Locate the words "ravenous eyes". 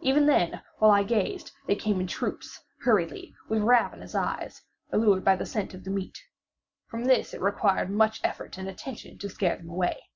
3.62-4.62